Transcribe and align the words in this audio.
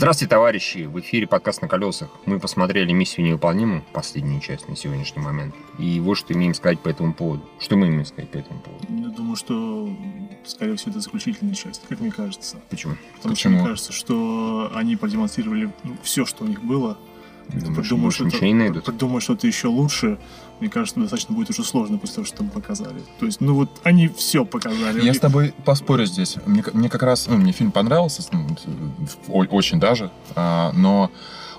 Здравствуйте, 0.00 0.30
товарищи! 0.30 0.78
В 0.86 0.98
эфире 1.00 1.26
подкаст 1.26 1.60
«На 1.60 1.68
колесах». 1.68 2.08
Мы 2.24 2.40
посмотрели 2.40 2.90
«Миссию 2.90 3.26
невыполнимую», 3.26 3.84
последнюю 3.92 4.40
часть 4.40 4.66
на 4.66 4.74
сегодняшний 4.74 5.20
момент. 5.20 5.54
И 5.78 6.00
вот 6.00 6.14
что 6.14 6.32
имеем 6.32 6.54
сказать 6.54 6.80
по 6.80 6.88
этому 6.88 7.12
поводу. 7.12 7.46
Что 7.58 7.76
мы 7.76 7.88
имеем 7.88 8.06
сказать 8.06 8.30
по 8.30 8.38
этому 8.38 8.60
поводу? 8.60 8.86
Я 8.88 9.08
думаю, 9.10 9.36
что, 9.36 9.94
скорее 10.46 10.76
всего, 10.76 10.92
это 10.92 11.00
заключительная 11.00 11.54
часть, 11.54 11.82
как 11.86 12.00
мне 12.00 12.10
кажется. 12.10 12.56
Почему? 12.70 12.94
Потому 13.16 13.34
Почему? 13.34 13.52
что 13.52 13.60
мне 13.60 13.68
кажется, 13.68 13.92
что 13.92 14.72
они 14.74 14.96
продемонстрировали 14.96 15.70
ну, 15.84 15.94
все, 16.02 16.24
что 16.24 16.44
у 16.44 16.46
них 16.46 16.64
было. 16.64 16.96
Думаешь, 17.52 17.88
Думаю, 17.88 18.04
больше 18.04 18.24
ничего 18.24 18.46
не 18.46 18.54
найдут? 18.54 18.84
Придумать 18.84 19.22
что-то 19.22 19.46
еще 19.46 19.68
лучше, 19.68 20.18
мне 20.60 20.68
кажется, 20.68 21.00
достаточно 21.00 21.34
будет 21.34 21.50
уже 21.50 21.64
сложно 21.64 21.98
после 21.98 22.16
того, 22.16 22.26
что 22.26 22.38
там 22.38 22.48
показали. 22.48 23.00
То 23.18 23.26
есть, 23.26 23.40
ну 23.40 23.54
вот 23.54 23.80
они 23.82 24.08
все 24.08 24.44
показали. 24.44 25.04
Я 25.04 25.14
с 25.14 25.18
тобой 25.18 25.54
поспорю 25.64 26.06
здесь. 26.06 26.36
Мне, 26.46 26.62
мне 26.72 26.88
как 26.88 27.02
раз, 27.02 27.26
ну, 27.28 27.36
мне 27.36 27.52
фильм 27.52 27.72
понравился, 27.72 28.22
ну, 28.32 28.46
очень 29.28 29.80
даже, 29.80 30.10
а, 30.34 30.72
но 30.72 31.10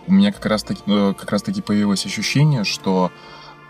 у 0.07 0.13
меня 0.13 0.31
как 0.31 0.45
раз, 0.45 0.63
таки, 0.63 0.81
э, 0.87 1.13
как 1.17 1.31
раз 1.31 1.43
таки 1.43 1.61
появилось 1.61 2.05
ощущение, 2.05 2.63
что 2.63 3.11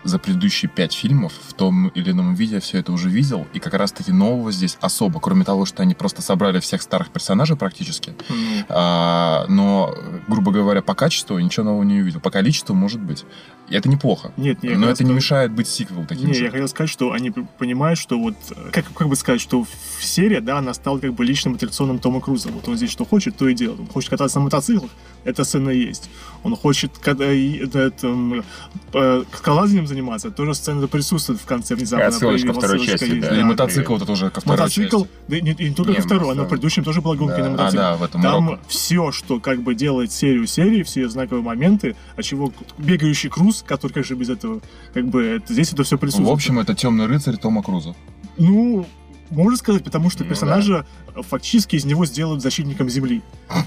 за 0.04 0.18
предыдущие 0.18 0.70
пять 0.70 0.92
фильмов 0.92 1.32
в 1.48 1.54
том 1.54 1.88
или 1.88 2.10
ином 2.10 2.34
виде 2.34 2.54
я 2.54 2.60
все 2.60 2.78
это 2.78 2.92
уже 2.92 3.08
видел, 3.08 3.46
и 3.52 3.58
как 3.58 3.74
раз 3.74 3.92
таки 3.92 4.12
нового 4.12 4.52
здесь 4.52 4.76
особо, 4.80 5.20
кроме 5.20 5.44
того, 5.44 5.64
что 5.64 5.82
они 5.82 5.94
просто 5.94 6.22
собрали 6.22 6.60
всех 6.60 6.82
старых 6.82 7.10
персонажей 7.10 7.56
практически, 7.56 8.14
Ну, 8.28 8.36
а, 8.68 9.46
но, 9.48 9.94
грубо 10.28 10.52
говоря, 10.52 10.82
по 10.82 10.94
качеству 10.94 11.38
ничего 11.38 11.64
нового 11.66 11.82
не 11.84 12.00
увидел. 12.00 12.20
По 12.20 12.30
количеству, 12.30 12.74
может 12.74 13.00
быть. 13.00 13.24
И 13.68 13.74
это 13.74 13.88
неплохо. 13.88 14.32
Нет, 14.36 14.58
я 14.62 14.76
но 14.76 14.88
это 14.88 15.04
не 15.04 15.12
мешает 15.12 15.52
быть 15.52 15.68
сиквелом 15.68 16.06
таким 16.06 16.28
Не, 16.28 16.34
же. 16.34 16.44
я 16.44 16.50
хотел 16.50 16.68
сказать, 16.68 16.90
что 16.90 17.12
они 17.12 17.30
понимают, 17.30 17.98
что 17.98 18.18
вот, 18.18 18.34
э, 18.50 18.70
как, 18.70 18.92
как 18.92 19.08
бы 19.08 19.16
сказать, 19.16 19.40
что 19.40 19.64
серия, 20.00 20.40
да, 20.40 20.58
она 20.58 20.74
стала 20.74 20.98
как 20.98 21.14
бы 21.14 21.24
личным 21.24 21.54
аттракционом 21.54 21.98
Тома 21.98 22.20
Круза. 22.20 22.50
Вот 22.50 22.68
он 22.68 22.76
здесь 22.76 22.90
что 22.90 23.04
хочет, 23.04 23.36
то 23.36 23.48
и 23.48 23.54
делает. 23.54 23.80
Он 23.80 23.86
хочет 23.86 24.10
кататься 24.10 24.38
на 24.38 24.44
мотоциклах, 24.44 24.90
эта 25.24 25.44
сцена 25.44 25.70
есть. 25.70 26.10
Он 26.42 26.56
хочет 26.56 26.98
когда 26.98 27.26
это, 27.26 27.78
это, 27.78 28.44
э, 28.92 29.24
скалолазанием 29.32 29.86
заниматься, 29.92 30.30
тоже 30.30 30.54
сцена 30.54 30.86
присутствует 30.88 31.40
в 31.40 31.44
конце 31.44 31.74
внезапно. 31.74 32.06
Отсылочка 32.06 32.52
второй 32.52 32.84
части, 32.84 33.04
есть, 33.04 33.20
да. 33.28 33.38
И 33.40 33.42
мотоцикл 33.42 33.96
это 33.96 34.06
тоже 34.06 34.30
ко 34.30 34.40
второй 34.40 34.58
Мотоцикл, 34.58 35.02
части. 35.02 35.10
да, 35.28 35.40
не, 35.40 35.52
и 35.52 35.68
не 35.68 35.74
только 35.74 35.90
Не, 35.92 35.96
ко 35.98 36.02
второй, 36.02 36.34
ну, 36.34 36.42
но 36.42 36.44
в 36.44 36.48
предыдущем 36.48 36.84
тоже 36.84 37.00
была 37.00 37.16
гонка 37.16 37.36
Да. 37.36 37.42
на 37.42 37.46
А, 37.46 37.50
мотоцикле. 37.52 37.78
да, 37.80 37.96
в 37.96 38.02
этом 38.02 38.22
Там 38.22 38.44
Марокко. 38.44 38.64
все, 38.68 39.12
что 39.12 39.40
как 39.40 39.62
бы 39.62 39.74
делает 39.74 40.12
серию 40.12 40.46
серии, 40.46 40.82
все 40.82 41.08
знаковые 41.08 41.42
моменты, 41.44 41.96
от 42.16 42.24
чего 42.24 42.52
бегающий 42.78 43.28
круз, 43.30 43.64
который 43.66 43.92
как 43.92 44.04
же 44.04 44.14
без 44.14 44.28
этого, 44.30 44.60
как 44.94 45.06
бы 45.08 45.22
это- 45.22 45.52
здесь 45.52 45.72
это 45.72 45.84
все 45.84 45.98
присутствует. 45.98 46.28
В 46.28 46.32
общем, 46.32 46.58
это 46.58 46.74
темный 46.74 47.06
рыцарь 47.06 47.36
Тома 47.36 47.62
Круза. 47.62 47.94
Ну, 48.38 48.86
можно 49.32 49.56
сказать, 49.56 49.82
потому 49.84 50.10
что 50.10 50.22
Ну 50.24 50.28
персонажа 50.30 50.86
э, 51.14 51.22
фактически 51.22 51.76
из 51.76 51.84
него 51.84 52.06
сделают 52.06 52.42
защитником 52.42 52.88
Земли. 52.88 53.22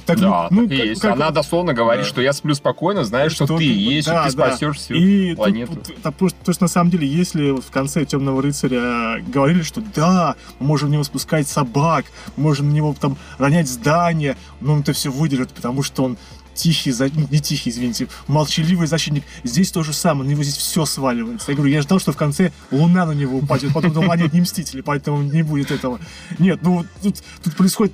Так, 0.06 0.20
Да, 0.20 0.48
ну, 0.52 0.64
так 0.64 0.72
и 0.72 0.78
как- 0.78 0.86
есть. 0.88 1.02
как- 1.02 1.14
Она 1.14 1.32
дословно 1.32 1.74
говорит, 1.74 2.04
Да. 2.06 2.10
что 2.10 2.22
я 2.22 2.34
сплю 2.34 2.54
спокойно, 2.56 3.04
знаешь, 3.04 3.34
что, 3.34 3.46
Что 3.46 3.58
ты 3.58 3.64
ты- 3.68 3.74
есть, 3.74 4.08
да, 4.08 4.24
что 4.24 4.32
ты 4.32 4.38
да. 4.38 4.48
спасешь 4.52 4.78
всю 4.78 4.94
И 4.96 5.36
планету. 5.36 5.76
тут- 5.76 5.96
то 6.04 6.32
есть, 6.48 6.62
на 6.62 6.68
самом 6.68 6.90
деле, 6.92 7.08
если 7.08 7.52
в 7.52 7.70
конце 7.72 8.06
Темного 8.06 8.42
рыцаря 8.42 9.22
говорили, 9.28 9.62
что 9.64 9.82
да, 9.96 10.36
мы 10.60 10.68
можем 10.68 10.90
в 10.90 10.92
него 10.92 11.04
спускать 11.04 11.48
собак, 11.48 12.06
мы 12.38 12.44
можем 12.44 12.70
на 12.70 12.74
него 12.74 12.96
там 13.00 13.18
ронять 13.38 13.68
здания, 13.68 14.38
но 14.62 14.74
он 14.74 14.82
это 14.82 14.94
все 14.94 15.10
выдержит, 15.12 15.52
потому 15.52 15.84
что 15.84 16.04
он 16.04 16.18
тихий, 16.56 16.94
не 17.30 17.40
тихий, 17.40 17.70
извините, 17.70 18.08
молчаливый 18.28 18.88
защитник. 18.88 19.24
Здесь 19.44 19.72
то 19.72 19.84
же 19.84 19.94
самое, 19.94 20.28
на 20.28 20.32
него 20.32 20.44
здесь 20.44 20.58
все 20.58 20.86
сваливается. 20.86 21.52
Я 21.52 21.58
говорю, 21.58 21.74
я 21.74 21.82
ждал, 21.82 22.00
что 22.00 22.12
в 22.12 22.18
конце 22.18 22.52
Луна 22.72 23.06
на 23.06 23.12
него 23.12 23.38
упадет, 23.38 23.74
потом 23.74 23.94
думал, 23.94 24.12
а 24.12 24.18
нет, 24.18 24.34
не 24.34 24.42
Мстители, 24.42 24.82
поэтому 24.82 25.22
не 25.24 25.44
будет 25.44 25.72
этого. 25.72 26.00
Нет, 26.40 26.60
ну 26.62 26.86
тут, 27.02 27.16
тут 27.44 27.56
происходит, 27.56 27.94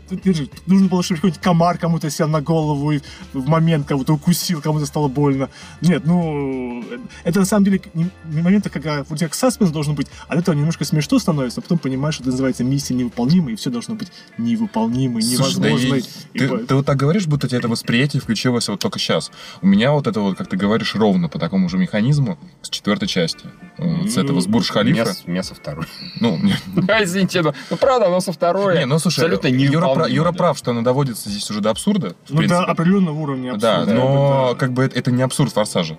нужно 0.68 0.88
было, 0.88 1.02
чтобы 1.02 1.18
какой-нибудь 1.18 1.42
комар 1.42 1.78
кому-то 1.78 2.10
сел 2.10 2.28
на 2.28 2.42
голову 2.42 2.92
и 2.92 3.00
в 3.34 3.48
момент 3.48 3.88
кого-то 3.88 4.14
укусил, 4.14 4.62
кому-то 4.62 4.86
стало 4.86 5.08
больно. 5.08 5.50
Нет, 5.82 6.06
ну, 6.06 6.84
это 7.24 7.40
на 7.40 7.46
самом 7.46 7.66
деле 7.66 7.82
моменты, 8.26 8.70
когда 8.70 9.06
у 9.10 9.16
тебя 9.16 9.30
саспенс 9.32 9.72
должен 9.72 9.96
быть, 9.96 10.08
а 10.28 10.34
от 10.34 10.40
этого 10.40 10.56
немножко 10.56 10.86
смешно 10.86 11.20
становится, 11.20 11.60
а 11.60 11.64
потом 11.64 11.78
понимаешь, 11.78 12.16
что 12.16 12.24
это 12.24 12.32
называется 12.32 12.64
миссия 12.64 12.94
невыполнимая, 12.94 13.54
и 13.54 13.56
все 13.56 13.70
должно 13.70 13.96
быть 13.96 14.12
невыполнимой, 14.38 15.22
Слушай, 15.22 15.60
да 15.60 15.70
невозможной. 15.70 16.00
и 16.00 16.04
И 16.34 16.40
ты, 16.40 16.58
ты 16.58 16.76
вот 16.76 16.86
так 16.86 16.98
говоришь, 16.98 17.28
будто 17.28 17.48
тебе 17.48 17.60
это 17.60 17.68
восприятие 17.68 18.22
включилось 18.52 18.70
вот 18.70 18.80
только 18.80 19.00
сейчас. 19.00 19.32
У 19.62 19.68
меня 19.68 19.92
вот 19.92 20.08
это 20.08 20.20
вот, 20.20 20.38
как 20.38 20.48
ты 20.48 20.58
говоришь, 20.58 20.96
ровно 20.96 21.30
по 21.30 21.40
такому 21.40 21.70
же 21.70 21.78
механизму 21.78 22.38
с 22.62 22.70
четвертой 22.70 23.08
части. 23.08 23.46
Вот 23.78 24.10
с 24.10 24.16
Ну, 24.16 24.24
этого, 24.24 24.42
с 24.42 24.48
Бурж 24.48 24.72
У 24.72 24.84
меня, 24.84 25.04
Халифа. 25.04 25.14
с- 25.14 25.24
у 25.26 25.32
меня 25.32 25.44
со 25.44 25.56
второй. 25.56 25.86
Ну, 26.20 26.38
не, 26.38 26.54
Извините, 27.04 27.42
ну, 27.42 27.54
ну, 27.70 27.78
правда, 27.78 28.08
оно 28.08 28.20
со 28.20 28.32
второй. 28.32 28.78
не, 28.80 28.86
ну 28.86 29.00
слушай, 29.00 29.20
абсолютно 29.20 29.48
Юра, 29.48 29.94
прав, 29.94 30.10
Юра 30.10 30.32
да. 30.32 30.38
прав, 30.38 30.58
что 30.58 30.72
она 30.72 30.82
доводится 30.82 31.30
здесь 31.30 31.50
уже 31.50 31.62
до 31.62 31.70
абсурда. 31.70 32.16
в 32.28 32.34
ну, 32.34 32.48
до 32.48 32.64
определенного 32.66 33.20
уровня 33.20 33.56
Да, 33.58 33.80
абсурда, 33.80 33.94
но 34.00 34.50
да. 34.54 34.60
как 34.60 34.74
бы 34.74 34.84
это, 34.84 35.00
это 35.00 35.12
не 35.12 35.22
абсурд 35.24 35.54
форсажа. 35.54 35.98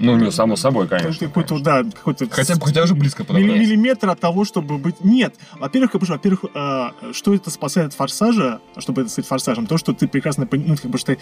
Ну, 0.00 0.16
не, 0.16 0.30
само 0.32 0.56
собой, 0.56 0.86
Это 0.86 0.98
конечно. 0.98 1.26
какой-то, 1.26 1.58
да, 1.60 1.82
какой-то... 1.84 2.26
Хотя 2.30 2.56
бы 2.56 2.66
хотя 2.66 2.82
уже 2.82 2.94
близко 2.94 3.22
подобрать. 3.24 3.50
миллиметр 3.60 4.08
от 4.08 4.18
того, 4.18 4.44
чтобы 4.44 4.78
быть... 4.78 5.04
Нет. 5.04 5.34
Во-первых, 5.58 5.92
как 5.92 6.00
бы, 6.00 6.06
во-первых, 6.06 6.44
а, 6.54 6.92
что 7.12 7.34
это 7.34 7.50
спасает 7.50 7.88
от 7.88 7.94
форсажа, 7.94 8.60
чтобы 8.78 9.02
это 9.02 9.10
стать 9.10 9.26
форсажем? 9.26 9.66
То, 9.66 9.76
что 9.78 9.92
ты 9.92 10.08
прекрасно 10.08 10.44
пон- 10.44 10.64
ну, 10.66 10.76
как 10.76 10.90
бы, 10.90 10.98
что 10.98 11.16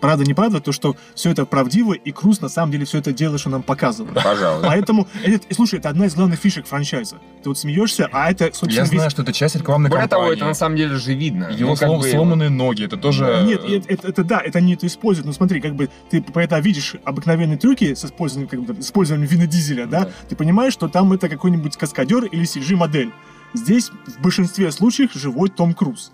правда, 0.00 0.24
неправда, 0.24 0.60
то, 0.60 0.72
что 0.72 0.96
все 1.14 1.30
это 1.30 1.46
правдиво, 1.46 1.92
и 1.92 2.10
Круз 2.10 2.40
на 2.40 2.48
самом 2.48 2.72
деле 2.72 2.84
все 2.84 2.98
это 2.98 3.12
делает, 3.12 3.40
что 3.40 3.50
нам 3.50 3.62
показывает. 3.62 4.22
Пожалуй. 4.22 4.64
Поэтому, 4.66 5.06
это, 5.24 5.46
слушай, 5.54 5.78
это 5.78 5.88
одна 5.88 6.06
из 6.06 6.14
главных 6.14 6.38
фишек 6.40 6.66
франчайза. 6.66 7.16
Ты 7.42 7.48
вот 7.50 7.58
смеешься, 7.58 8.08
а 8.12 8.30
это, 8.30 8.46
собственно, 8.46 8.72
Я 8.72 8.82
весь- 8.82 8.90
знаю, 8.90 9.10
что 9.10 9.22
это 9.22 9.32
часть 9.32 9.54
рекламной 9.54 9.90
Более 9.90 10.08
того, 10.08 10.22
кампании. 10.22 10.38
это 10.38 10.46
на 10.48 10.54
самом 10.54 10.76
деле 10.76 10.96
же 10.96 11.14
видно. 11.14 11.48
Его 11.50 11.70
Ну, 11.70 11.76
слом- 11.76 12.00
бы- 12.00 12.10
сломанные 12.10 12.50
ноги, 12.50 12.84
это 12.84 12.96
тоже... 12.96 13.42
Нет, 13.46 13.62
это, 13.64 13.92
это- 13.94 14.08
это 14.08 14.24
да, 14.24 14.40
это 14.40 14.58
они 14.58 14.74
это 14.74 14.86
используют. 14.86 15.26
Но 15.26 15.32
смотри, 15.32 15.60
как 15.60 15.74
бы 15.76 15.88
ты 16.10 16.20
когда 16.22 16.58
видишь 16.60 16.96
обыкновенные 17.04 17.58
трюки 17.58 17.94
с 17.94 18.07
использованием, 18.08 18.48
как 18.48 18.62
бы, 18.62 18.80
использованием 18.80 19.28
Вина 19.28 19.46
Дизеля, 19.46 19.86
да, 19.86 20.04
Да. 20.04 20.10
ты 20.28 20.36
понимаешь, 20.36 20.72
что 20.72 20.88
там 20.88 21.12
это 21.12 21.28
какой-нибудь 21.28 21.76
каскадер 21.76 22.24
или 22.24 22.42
CG-модель. 22.44 23.12
Здесь 23.54 23.90
в 24.06 24.20
большинстве 24.20 24.70
случаев 24.72 25.12
живой 25.14 25.48
Том 25.48 25.72
Круз. 25.74 26.12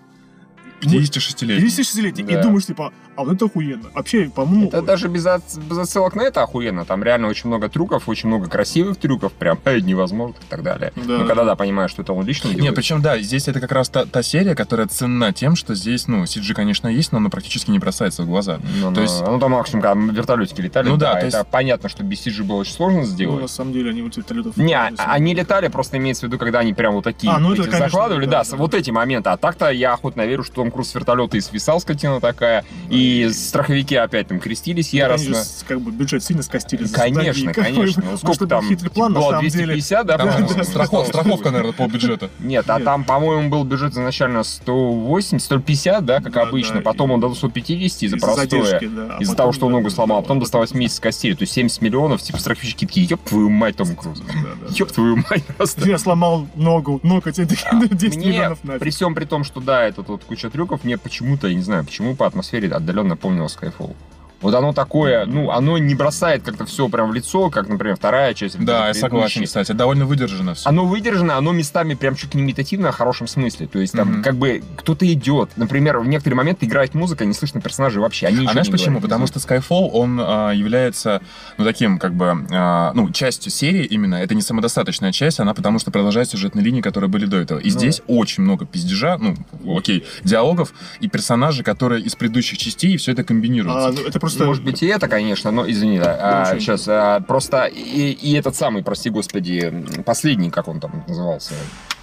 56-летний. 0.84 1.66
56-летний. 1.68 2.22
Да. 2.24 2.40
И 2.40 2.42
думаешь, 2.42 2.66
типа, 2.66 2.92
а 3.16 3.24
вот 3.24 3.34
это 3.34 3.44
охуенно. 3.46 3.88
Вообще, 3.94 4.28
по-моему... 4.34 4.68
Это 4.68 4.82
даже 4.82 5.08
без, 5.08 5.24
от- 5.26 5.56
без 5.68 5.78
отсылок 5.78 6.14
на 6.16 6.22
это 6.22 6.42
охуенно. 6.42 6.84
Там 6.84 7.02
реально 7.02 7.28
очень 7.28 7.48
много 7.48 7.68
трюков, 7.68 8.08
очень 8.08 8.28
много 8.28 8.48
красивых 8.48 8.96
трюков, 8.96 9.32
прям 9.32 9.58
э, 9.64 9.78
невозможных 9.80 10.38
и 10.40 10.46
так 10.48 10.62
далее. 10.62 10.92
Да. 10.96 11.18
Ну, 11.18 11.26
когда, 11.26 11.44
да, 11.44 11.54
понимаешь, 11.56 11.90
что 11.90 12.02
это 12.02 12.12
он 12.12 12.24
лично 12.26 12.48
Не, 12.48 12.54
делает. 12.56 12.74
причем, 12.74 13.02
да, 13.02 13.18
здесь 13.18 13.48
это 13.48 13.60
как 13.60 13.72
раз 13.72 13.88
та, 13.88 14.04
та 14.04 14.22
серия, 14.22 14.54
которая 14.54 14.86
ценна 14.88 15.32
тем, 15.32 15.56
что 15.56 15.74
здесь, 15.74 16.08
ну, 16.08 16.24
CG, 16.24 16.54
конечно, 16.54 16.88
есть, 16.88 17.12
но 17.12 17.18
оно 17.18 17.30
практически 17.30 17.70
не 17.70 17.78
бросается 17.78 18.22
в 18.22 18.26
глаза. 18.26 18.58
Ну, 18.80 18.88
то 18.92 18.96
ну, 18.96 19.02
есть- 19.02 19.20
ну, 19.24 19.38
там 19.38 19.52
максимум, 19.52 19.82
когда 19.82 20.12
вертолетики 20.12 20.60
летали, 20.60 20.88
Ну 20.88 20.96
да, 20.96 21.14
да, 21.14 21.20
то 21.20 21.26
это 21.26 21.36
есть- 21.38 21.48
понятно, 21.50 21.88
что 21.88 22.02
без 22.04 22.26
CG 22.26 22.42
было 22.42 22.56
очень 22.56 22.72
сложно 22.72 23.00
Ну, 23.00 23.04
сделать. 23.06 23.42
на 23.42 23.48
самом 23.48 23.72
деле, 23.72 23.90
они 23.90 24.02
вот 24.02 24.16
вертолетов... 24.16 24.56
Не, 24.56 24.76
они 24.76 25.34
летали, 25.34 25.68
просто 25.68 25.98
имеется 25.98 26.26
в 26.26 26.28
виду, 26.28 26.38
когда 26.38 26.58
они 26.60 26.72
прям 26.74 26.94
вот 26.94 27.04
такие 27.04 27.32
А, 27.32 27.38
ну 27.38 27.52
это, 27.52 27.62
конечно, 27.64 27.78
закладывали, 27.86 28.26
да, 28.26 28.42
да, 28.44 28.50
да. 28.50 28.56
вот 28.56 28.74
эти 28.74 28.90
моменты. 28.90 29.30
А 29.30 29.36
так-то 29.36 29.70
я 29.70 29.94
охотно 29.94 30.26
верю, 30.26 30.42
что 30.42 30.54
Том 30.56 30.70
Круз 30.74 30.90
с 30.90 30.94
вертолета 30.94 31.36
и 31.36 31.40
свисал, 31.40 31.80
скотина 31.80 32.20
такая, 32.20 32.64
и 32.90 33.30
страховики 33.32 33.94
опять 33.94 34.28
там 34.28 34.40
крестились 34.40 34.90
Они 34.92 34.98
яростно. 34.98 35.34
же, 35.36 35.44
с- 35.44 35.64
как 35.66 35.80
бы, 35.80 35.90
бюджет 35.92 36.22
сильно 36.24 36.42
скостили. 36.42 36.84
за 36.84 36.94
Конечно, 36.94 37.52
такие, 37.54 37.74
конечно. 37.74 38.02
Ну, 38.10 38.16
сколько 38.18 38.46
там? 38.46 38.68
Хитрый 38.68 38.90
план, 38.90 39.12
на 39.12 39.20
было 39.20 39.30
самом 39.30 39.48
деле. 39.48 39.64
250, 39.66 40.06
да, 40.06 40.18
Там 40.18 40.28
по-моему? 40.28 40.64
страхов- 40.64 41.06
страховка, 41.06 41.50
наверное, 41.50 41.72
полбюджета. 41.72 42.28
Нет, 42.40 42.68
а 42.68 42.80
там, 42.80 43.04
по-моему, 43.04 43.48
был 43.48 43.64
бюджет 43.64 43.92
изначально 43.92 44.42
180, 44.42 45.40
150, 45.44 46.04
да, 46.04 46.20
как 46.20 46.32
Да, 46.32 46.42
обычно. 46.42 46.76
да, 46.76 46.80
Потом 46.82 47.10
и- 47.10 47.14
он 47.14 47.20
до 47.20 47.32
150 47.34 48.02
из-за 48.02 48.16
да. 48.18 49.16
А 49.16 49.22
Из-за 49.22 49.36
того, 49.36 49.52
что 49.52 49.66
он 49.66 49.72
да, 49.72 49.78
ногу 49.78 49.90
сломал, 49.90 50.18
а 50.18 50.22
потом 50.22 50.38
да, 50.38 50.42
доставалось 50.44 50.74
месяц 50.74 50.98
костей. 51.00 51.34
То 51.34 51.42
есть 51.42 51.52
70 51.52 51.80
миллионов, 51.82 52.20
типа 52.22 52.38
страховщики 52.38 52.86
такие, 52.86 53.06
ёб 53.06 53.20
твою 53.22 53.48
мать, 53.50 53.76
Том 53.76 53.94
Круз. 53.94 54.20
да, 54.20 54.32
да, 54.32 54.48
да. 54.68 54.74
Ёб 54.74 54.90
твою 54.92 55.16
мать, 55.16 55.44
просто. 55.56 55.88
Я 55.88 55.98
сломал 55.98 56.46
ногу, 56.54 57.00
ногу 57.02 57.30
тебе 57.30 57.46
такие 57.46 57.88
10 57.88 58.16
А, 58.16 58.18
Мне, 58.18 58.28
миллионов 58.28 58.58
нафиг. 58.64 58.80
при 58.80 58.90
всем 58.90 59.14
при 59.14 59.24
том, 59.24 59.44
что 59.44 59.60
да, 59.60 59.84
это 59.84 60.02
тут 60.02 60.24
куча 60.24 60.50
трюков, 60.54 60.84
мне 60.84 60.96
почему-то, 60.96 61.48
я 61.48 61.54
не 61.54 61.62
знаю, 61.62 61.84
почему 61.84 62.14
по 62.14 62.26
атмосфере 62.26 62.68
отдаленно 62.68 63.10
напомнило 63.10 63.48
Skyfall. 63.48 63.96
Вот 64.44 64.54
оно 64.54 64.74
такое, 64.74 65.24
ну, 65.24 65.50
оно 65.50 65.78
не 65.78 65.94
бросает 65.94 66.42
как-то 66.42 66.66
все 66.66 66.88
прям 66.90 67.08
в 67.10 67.14
лицо, 67.14 67.48
как, 67.48 67.66
например, 67.68 67.96
вторая 67.96 68.34
часть. 68.34 68.62
Да, 68.62 68.88
я 68.88 68.94
согласен, 68.94 69.44
кстати. 69.44 69.72
Довольно 69.72 70.04
выдержано 70.04 70.54
все. 70.54 70.68
Оно 70.68 70.84
выдержано, 70.84 71.36
оно 71.38 71.52
местами 71.52 71.94
прям 71.94 72.14
чуть 72.14 72.34
не 72.34 72.42
имитативно, 72.42 72.92
в 72.92 72.94
хорошем 72.94 73.26
смысле. 73.26 73.66
То 73.66 73.78
есть 73.78 73.94
там 73.94 74.08
Мгм. 74.16 74.22
как 74.22 74.36
бы 74.36 74.62
кто-то 74.76 75.10
идет. 75.10 75.48
Например, 75.56 75.98
в 75.98 76.06
некоторые 76.06 76.36
моменты 76.36 76.66
играет 76.66 76.92
музыка, 76.94 77.24
не 77.24 77.32
слышно 77.32 77.62
персонажей 77.62 78.02
вообще. 78.02 78.26
Они 78.26 78.46
А 78.46 78.52
знаешь 78.52 78.66
не 78.66 78.72
почему? 78.72 78.98
говорят. 78.98 79.02
Потому 79.04 79.26
что 79.26 79.38
Skyfall, 79.38 79.88
он 79.92 80.20
а, 80.22 80.50
является, 80.50 81.22
ну, 81.56 81.64
таким, 81.64 81.98
как 81.98 82.12
бы, 82.12 82.46
а, 82.52 82.92
ну, 82.94 83.10
частью 83.10 83.50
серии 83.50 83.84
именно. 83.84 84.16
Это 84.16 84.34
не 84.34 84.42
самодостаточная 84.42 85.12
часть, 85.12 85.40
она 85.40 85.54
потому 85.54 85.78
что 85.78 85.90
продолжает 85.90 86.28
сюжетные 86.28 86.62
линии, 86.62 86.82
которые 86.82 87.08
были 87.08 87.24
до 87.24 87.38
этого. 87.38 87.58
И 87.60 87.70
Ну 87.70 87.78
здесь 87.78 88.02
очень 88.08 88.42
много 88.42 88.66
пиздежа, 88.66 89.16
ну, 89.16 89.36
окей, 89.74 90.04
диалогов 90.22 90.74
и 91.00 91.08
персонажей, 91.08 91.64
которые 91.64 92.02
из 92.02 92.14
предыдущих 92.14 92.58
частей, 92.58 92.92
и 92.92 92.96
все 92.98 93.12
это 93.12 93.24
комбинируется. 93.24 93.88
А, 93.88 93.92
ну, 93.92 94.06
это 94.06 94.20
просто... 94.20 94.33
Может 94.38 94.64
быть 94.64 94.82
и 94.82 94.86
это, 94.86 95.08
конечно, 95.08 95.50
но 95.50 95.70
извини, 95.70 95.98
да. 95.98 96.18
А, 96.20 96.58
сейчас 96.58 96.88
просто 97.26 97.66
и, 97.66 98.12
и 98.12 98.34
этот 98.34 98.56
самый, 98.56 98.82
прости 98.82 99.10
господи, 99.10 99.84
последний, 100.04 100.50
как 100.50 100.68
он 100.68 100.80
там 100.80 101.04
назывался, 101.06 101.54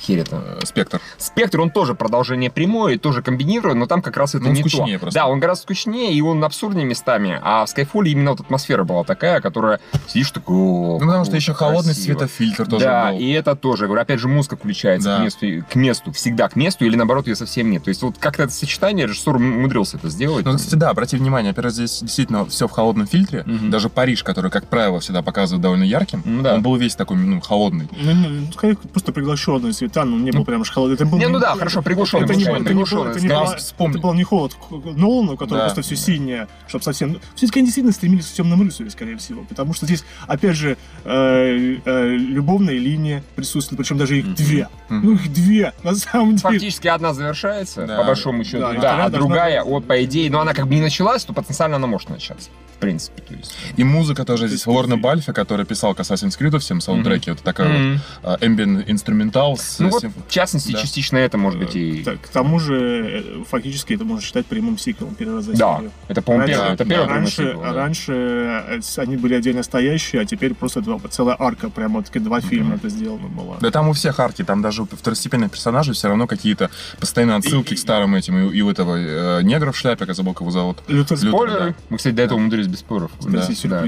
Хер 0.02 0.20
это. 0.20 0.58
Э, 0.62 0.66
Спектр. 0.66 1.00
Спектр, 1.18 1.62
он 1.62 1.70
тоже 1.70 1.94
продолжение 1.96 2.50
прямое, 2.50 2.98
тоже 2.98 3.22
комбинирует, 3.22 3.76
но 3.78 3.86
там 3.86 4.02
как 4.02 4.18
раз 4.18 4.34
это 4.36 4.46
он 4.46 4.54
не 4.54 4.62
скучнее 4.62 4.98
то. 4.98 5.02
просто. 5.02 5.20
Да, 5.20 5.28
он 5.28 5.40
гораздо 5.40 5.64
скучнее, 5.64 6.14
и 6.14 6.22
он 6.22 6.44
абсурднее 6.44 6.86
местами. 6.86 7.40
А 7.44 7.66
в 7.66 7.70
Skyfall 7.70 8.08
именно 8.08 8.32
вот 8.32 8.40
атмосфера 8.40 8.84
была 8.84 9.04
такая, 9.04 9.42
которая 9.42 9.80
сидишь 10.08 10.32
такой, 10.32 10.56
«О, 10.58 10.98
Ну, 11.00 11.06
потому 11.06 11.26
что 11.26 11.36
еще 11.36 11.54
холодный 11.54 11.94
красиво». 11.94 12.14
светофильтр 12.20 12.68
тоже 12.68 12.86
да, 12.86 13.12
был. 13.12 13.20
и 13.20 13.30
это 13.32 13.56
тоже, 13.56 13.86
говорю, 13.86 14.02
опять 14.02 14.20
же, 14.20 14.28
музыка 14.28 14.56
включается 14.58 15.10
Да. 15.10 15.18
к, 15.18 15.22
месту, 15.24 15.66
к 15.70 15.76
месту, 15.76 16.12
всегда 16.14 16.50
к 16.50 16.56
месту, 16.56 16.86
или 16.86 16.96
наоборот, 16.96 17.28
ее 17.28 17.36
совсем 17.36 17.70
нет. 17.70 17.84
То 17.84 17.90
есть 17.90 18.02
вот 18.02 18.16
как-то 18.18 18.44
это 18.44 18.54
сочетание, 18.54 19.06
режиссер 19.06 19.36
умудрился 19.36 19.98
это 19.98 20.10
сделать. 20.10 20.46
Ну, 20.46 20.56
кстати, 20.56 20.76
да, 20.76 20.90
обрати 20.90 21.16
внимание, 21.18 21.52
во-первых, 21.52 21.74
здесь 21.74 22.00
действительно 22.02 22.46
все 22.46 22.68
в 22.68 22.72
холодном 22.72 23.08
фильтре. 23.08 23.44
Мгм. 23.46 23.70
Даже 23.70 23.90
Париж, 23.90 24.24
который, 24.24 24.50
как 24.50 24.68
правило, 24.68 25.00
всегда 25.00 25.22
показывают 25.22 25.62
довольно 25.62 25.84
ярким, 25.84 26.22
Ну 26.26 26.42
да. 26.42 26.56
он 26.56 26.64
был 26.64 26.76
весь 26.76 26.96
такой, 26.96 27.18
ну, 27.18 27.40
холодный. 27.42 27.88
Ну, 27.92 28.14
ну, 28.14 28.52
скорее, 28.52 28.76
просто 28.76 29.12
приглашенные 29.12 29.74
цвета, 29.92 30.06
ну, 30.06 30.18
не 30.18 30.32
был 30.32 30.46
прям 30.46 30.62
уж 30.62 30.70
холодный. 30.72 30.96
Это 30.96 31.06
был 31.06 31.18
Не, 31.18 31.28
ну 31.28 31.40
да, 31.40 31.56
хорошо, 31.56 31.82
приглушенный, 31.82 32.26
Это 32.26 32.36
не, 32.36 32.46
приглушенный, 32.64 33.12
это 33.12 33.20
не, 33.20 33.28
был- 33.28 33.36
это 33.36 33.50
не 33.52 33.88
была- 33.88 33.90
это 33.90 34.00
был 34.00 34.14
не 34.14 34.24
холод 34.24 34.56
Нолана, 34.70 35.34
у 35.34 35.38
которого 35.38 35.68
Да, 35.68 35.74
просто 35.74 35.82
все 35.82 35.96
да. 35.96 36.02
синее, 36.02 36.48
чтобы 36.68 36.84
совсем... 36.84 37.20
Все-таки 37.36 37.60
они 37.60 37.68
действительно 37.68 37.94
стремились 37.94 38.28
к 38.28 38.34
темному 38.34 38.64
рыцарю, 38.64 38.90
скорее 38.90 39.18
всего, 39.18 39.44
потому 39.44 39.74
что 39.74 39.86
здесь, 39.86 40.04
опять 40.28 40.56
же, 40.56 40.78
э, 41.04 41.78
э, 41.86 42.08
любовная 42.16 42.78
линия 42.78 43.24
присутствует, 43.36 43.80
причем 43.80 43.98
даже 43.98 44.18
их 44.20 44.34
две. 44.36 44.68
Ну, 44.90 45.14
их 45.14 45.32
две, 45.34 45.74
на 45.84 45.96
самом 45.96 46.36
деле. 46.36 46.42
Фактически 46.42 46.88
одна 46.88 47.14
завершается, 47.14 47.86
Да. 47.86 47.98
по 47.98 48.04
большому 48.06 48.44
счету, 48.44 48.60
Да, 48.82 49.06
а 49.06 49.10
другая, 49.10 49.64
вот 49.64 49.86
по 49.86 50.04
идее, 50.04 50.30
но 50.32 50.42
она 50.42 50.54
как 50.54 50.68
бы 50.68 50.76
не 50.76 50.82
началась, 50.82 51.24
то 51.26 51.34
потенциально 51.34 51.76
она 51.78 51.88
может 51.88 52.10
начаться, 52.10 52.50
в 52.76 52.80
принципе. 52.80 53.22
То 53.22 53.34
есть. 53.34 53.56
И 53.78 53.84
музыка 53.84 54.26
тоже 54.26 54.48
здесь 54.48 54.66
Лорна 54.68 54.98
Бальфи, 54.98 55.32
который 55.34 55.66
писал 55.66 55.94
к 55.96 56.00
Assassin's 56.00 56.38
Creed 56.40 56.58
всем 56.60 56.82
саундтреки. 56.82 57.32
Вот 57.32 57.42
такая 57.42 57.70
Мгм. 57.70 58.00
вот 58.24 58.42
э, 58.42 58.46
ambient 58.46 58.84
инструментал 58.88 59.58
с... 59.58 59.80
Ну 59.82 59.90
вот, 59.90 60.04
в 60.04 60.30
частности, 60.32 60.72
да. 60.74 60.80
частично 60.80 61.18
это 61.18 61.38
может 61.38 61.60
быть 61.60 61.76
и... 61.76 62.04
Так, 62.04 62.22
к 62.22 62.28
тому 62.30 62.60
же, 62.60 63.24
э, 63.42 63.44
фактически, 63.50 63.94
это 63.94 64.04
можно 64.06 64.22
считать 64.22 64.46
прямым 64.46 64.78
сиквелом 64.78 65.16
первого 65.16 65.42
за 65.42 65.54
Да, 65.54 65.76
серию. 65.78 65.92
это, 66.08 66.22
по-моему, 66.22 66.46
Раньше- 66.48 66.60
первый, 66.60 66.74
это 66.74 66.84
да, 66.86 66.90
первый 66.90 67.06
прямой 67.06 67.20
раньше, 67.22 67.36
сиквел, 67.36 67.62
да. 67.62 67.74
раньше 67.74 68.14
э, 68.14 68.80
они 68.98 69.18
были 69.18 69.34
отдельно 69.36 69.64
стоящие, 69.64 70.22
а 70.22 70.26
теперь 70.26 70.54
просто 70.54 70.82
два- 70.82 71.00
целая 71.10 71.36
арка, 71.40 71.70
прямо 71.70 71.96
вот 71.98 72.06
такие 72.06 72.22
два 72.22 72.42
фильма 72.42 72.76
это 72.76 72.90
сделано 72.90 73.28
было. 73.28 73.58
Да 73.62 73.72
там 73.72 73.90
у 73.90 73.94
всех 73.94 74.20
арки, 74.20 74.44
там 74.44 74.62
даже 74.62 74.84
у 74.84 74.86
второстепенных 74.86 75.52
персонажей 75.52 75.94
все 75.94 76.08
равно 76.08 76.28
какие-то 76.28 76.70
постоянные 77.00 77.38
отсылки 77.38 77.74
И- 77.74 77.76
к 77.76 77.80
старым 77.80 78.16
этим. 78.16 78.38
И, 78.50 78.58
и 78.58 78.62
у 78.62 78.70
этого 78.70 78.96
э, 78.98 79.44
негра 79.44 79.72
в 79.72 79.78
шляпе, 79.78 80.06
как 80.06 80.16
забыл, 80.16 80.36
его 80.40 80.52
зовут. 80.52 80.78
Лютер 80.88 81.18
Лютер, 81.18 81.30
Спойлеры. 81.30 81.70
да. 81.70 81.76
Мы, 81.90 81.98
кстати, 81.98 82.14
до 82.16 82.22
этого 82.24 82.38
умудрились 82.40 82.68
без 82.68 82.80
споров. 82.80 83.12
Да, 83.22 83.48
да, 83.64 83.84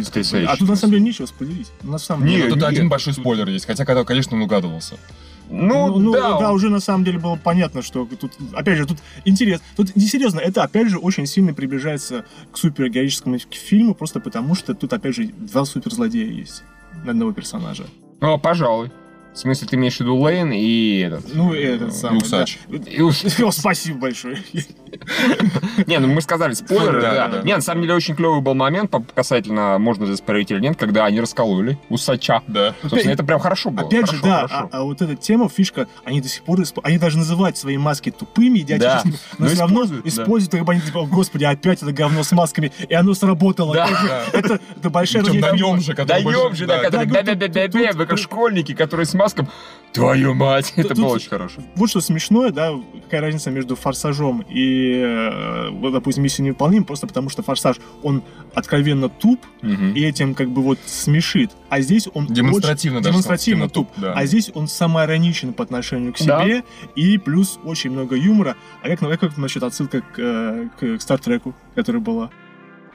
а 0.47 0.57
тут 0.57 0.69
на 0.69 0.75
самом 0.75 0.91
деле 0.91 1.03
нечего 1.03 1.25
спойлерить. 1.25 1.71
На 1.83 1.97
самом 1.97 2.27
деле. 2.27 2.43
Ну, 2.45 2.49
тут 2.49 2.59
нет, 2.59 2.67
один 2.67 2.89
большой 2.89 3.13
спойлер 3.13 3.47
есть, 3.49 3.65
хотя, 3.65 3.85
когда, 3.85 4.03
конечно, 4.03 4.35
он 4.35 4.43
угадывался. 4.43 4.97
Ну, 5.49 5.97
Ну, 5.99 6.11
да, 6.13 6.39
да, 6.39 6.49
он- 6.49 6.55
уже 6.55 6.69
на 6.69 6.79
самом 6.79 7.03
деле 7.03 7.19
было 7.19 7.35
понятно, 7.35 7.81
что 7.81 8.05
тут, 8.05 8.33
опять 8.53 8.77
же, 8.77 8.85
тут 8.85 8.97
интерес. 9.25 9.61
Тут, 9.75 9.95
не 9.95 10.05
серьезно, 10.07 10.39
это 10.39 10.63
опять 10.63 10.89
же 10.89 10.97
очень 10.97 11.25
сильно 11.27 11.53
приближается 11.53 12.25
к 12.51 12.57
супергероическому 12.57 13.37
фильму, 13.51 13.93
просто 13.93 14.19
потому 14.19 14.55
что 14.55 14.73
тут, 14.73 14.93
опять 14.93 15.15
же, 15.15 15.25
два 15.27 15.65
суперзлодея 15.65 16.31
есть 16.31 16.63
на 17.03 17.11
одного 17.11 17.33
персонажа. 17.33 17.85
О, 18.21 18.37
пожалуй. 18.37 18.91
В 19.33 19.38
смысле, 19.38 19.68
ты 19.68 19.75
имеешь 19.77 19.97
в 19.97 20.00
виду 20.01 20.15
Лейн 20.15 20.51
и 20.51 21.00
этот... 21.00 21.33
Ну, 21.33 21.53
и 21.53 21.62
этот 21.63 21.95
самый. 21.95 22.19
Усач. 22.19 22.59
да. 22.68 22.77
И 22.89 23.01
уж- 23.01 23.24
О, 23.39 23.51
спасибо 23.51 23.97
большое. 24.00 24.38
Не, 25.88 25.97
ну 26.00 26.07
мы 26.07 26.21
сказали 26.21 26.53
спойлеры, 26.53 27.01
Да, 27.01 27.13
да. 27.13 27.27
да. 27.27 27.41
Не, 27.41 27.56
на 27.56 27.62
самом 27.62 27.81
деле 27.81 27.95
очень 27.95 28.15
клевый 28.15 28.41
был 28.41 28.53
момент, 28.53 28.94
касательно, 29.15 29.80
можно 29.80 30.06
здесь 30.06 30.19
спорить 30.19 30.51
или 30.51 30.59
нет, 30.59 30.77
когда 30.77 31.06
они 31.06 31.19
раскололи 31.19 31.80
усача. 31.89 32.44
Да. 32.47 32.75
Собственно, 32.81 33.12
это 33.13 33.24
прям 33.24 33.39
хорошо 33.39 33.71
было. 33.71 33.88
Опять 33.88 34.12
же, 34.12 34.19
да, 34.21 34.47
а, 34.50 34.69
а 34.71 34.83
вот 34.83 35.01
эта 35.01 35.15
тема, 35.15 35.50
фишка, 35.50 35.88
они 36.06 36.21
до 36.21 36.27
сих 36.27 36.44
пор, 36.44 36.59
они 36.83 37.00
даже 37.00 37.18
называют 37.18 37.57
свои 37.57 37.77
маски 37.77 38.12
тупыми, 38.12 38.59
идиотическими, 38.59 39.13
но, 39.39 39.45
но 39.45 39.47
все 39.47 39.59
равно 39.62 39.83
используют, 40.03 40.51
да. 40.51 40.57
как 40.59 40.68
бы 40.68 40.74
они 40.74 40.81
типа, 40.81 41.00
«О, 41.00 41.06
господи, 41.07 41.44
опять 41.45 41.81
это 41.81 41.91
говно 41.91 42.24
с 42.24 42.31
масками, 42.31 42.71
и 42.88 42.94
оно 42.94 43.13
сработало. 43.15 43.74
Да. 43.74 43.88
Да. 43.88 44.24
Это, 44.38 44.59
это 44.77 44.89
большая 44.89 45.24
Причем 45.24 45.56
нем 45.56 45.79
же, 45.81 45.94
который 45.95 46.24
Даем 46.24 46.56
же, 46.56 46.65
да, 46.68 46.77
да, 46.77 46.83
который 46.83 47.07
да, 47.07 47.21
бе-бе-бе-бе-бе, 47.24 47.88
тут- 47.88 47.95
вы 47.95 48.06
как 48.06 48.18
школьники, 48.18 48.74
которые 48.74 49.06
с 49.06 49.13
маском. 49.23 49.47
Твою 49.93 50.33
мать, 50.33 50.73
это 50.75 50.95
было 50.95 51.09
очень 51.13 51.29
хорошо. 51.29 51.61
Вот 51.75 51.87
что 51.89 52.01
смешное, 52.01 52.49
да, 52.51 52.71
какая 53.03 53.21
разница 53.21 53.51
между 53.51 53.75
«Форсажом» 53.75 54.43
и, 54.49 54.91
э, 54.95 55.69
вот, 55.69 55.93
допустим, 55.93 56.23
«Миссией 56.23 56.47
невыполнима», 56.47 56.83
просто 56.83 57.05
потому 57.05 57.29
что 57.29 57.43
«Форсаж», 57.43 57.77
он 58.01 58.23
откровенно 58.55 59.07
туп, 59.07 59.39
и 59.61 60.03
этим 60.03 60.33
как 60.33 60.49
бы 60.49 60.63
вот 60.63 60.79
смешит. 60.87 61.51
А 61.69 61.79
здесь 61.81 62.07
он 62.11 62.25
Демонстративно 62.25 62.97
очень- 62.97 63.03
даже, 63.03 63.13
демонстративно 63.13 63.69
туп. 63.69 63.89
туп, 63.93 64.01
да. 64.01 64.13
А 64.13 64.25
здесь 64.25 64.49
он 64.55 64.67
самоироничен 64.67 65.53
по 65.53 65.63
отношению 65.63 66.13
к 66.13 66.17
Да. 66.25 66.43
себе, 66.43 66.63
и 66.95 67.19
плюс 67.19 67.59
очень 67.63 67.91
много 67.91 68.15
юмора. 68.15 68.55
А 68.81 68.89
как, 68.89 69.03
а 69.03 69.17
как 69.17 69.37
насчет 69.37 69.61
отсылка 69.61 70.01
к, 70.01 70.17
э, 70.17 70.69
к 70.79 71.01
Стартреку, 71.01 71.53
которая 71.75 72.01
была? 72.01 72.31